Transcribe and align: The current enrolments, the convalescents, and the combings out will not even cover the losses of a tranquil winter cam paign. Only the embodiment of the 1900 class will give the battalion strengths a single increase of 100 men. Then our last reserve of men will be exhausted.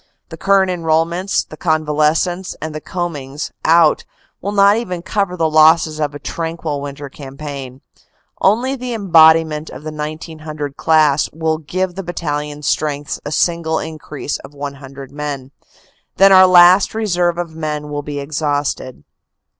The 0.29 0.35
current 0.35 0.71
enrolments, 0.71 1.47
the 1.47 1.55
convalescents, 1.55 2.55
and 2.59 2.73
the 2.73 2.81
combings 2.81 3.51
out 3.63 4.03
will 4.41 4.51
not 4.51 4.75
even 4.77 5.03
cover 5.03 5.37
the 5.37 5.47
losses 5.47 5.99
of 5.99 6.15
a 6.15 6.17
tranquil 6.19 6.81
winter 6.81 7.07
cam 7.07 7.37
paign. 7.37 7.81
Only 8.41 8.75
the 8.75 8.95
embodiment 8.95 9.69
of 9.69 9.83
the 9.83 9.91
1900 9.91 10.75
class 10.75 11.29
will 11.31 11.59
give 11.59 11.93
the 11.93 12.01
battalion 12.01 12.63
strengths 12.63 13.21
a 13.23 13.31
single 13.31 13.77
increase 13.77 14.37
of 14.39 14.55
100 14.55 15.11
men. 15.11 15.51
Then 16.17 16.31
our 16.31 16.47
last 16.47 16.95
reserve 16.95 17.37
of 17.37 17.55
men 17.55 17.89
will 17.89 18.01
be 18.01 18.19
exhausted. 18.19 19.03